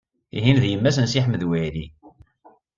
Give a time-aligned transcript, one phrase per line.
[0.29, 1.85] Tihin d yemma-s n Si Ḥmed Waɛli.